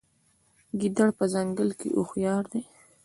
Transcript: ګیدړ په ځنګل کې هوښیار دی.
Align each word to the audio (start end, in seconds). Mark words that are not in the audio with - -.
ګیدړ 0.79 1.09
په 1.17 1.25
ځنګل 1.33 1.69
کې 1.79 1.87
هوښیار 1.95 2.43
دی. 2.51 2.61